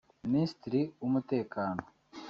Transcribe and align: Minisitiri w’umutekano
Minisitiri 0.25 0.81
w’umutekano 1.01 1.81